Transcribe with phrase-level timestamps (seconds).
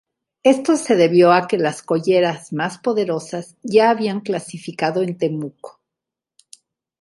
[0.41, 5.79] Esto se debió a que las colleras más poderosas ya habían clasificado en Temuco.